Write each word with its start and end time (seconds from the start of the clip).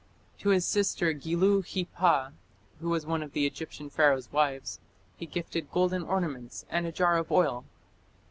To 0.39 0.49
his 0.49 0.65
sister 0.65 1.13
Gilu 1.13 1.61
khipa, 1.61 2.33
who 2.79 2.89
was 2.89 3.05
one 3.05 3.21
of 3.21 3.33
the 3.33 3.45
Egyptian 3.45 3.87
Pharaoh's 3.91 4.31
wives, 4.31 4.79
he 5.17 5.27
gifted 5.27 5.69
golden 5.69 6.01
ornaments 6.01 6.65
and 6.71 6.87
a 6.87 6.91
jar 6.91 7.17
of 7.19 7.31
oil. 7.31 7.65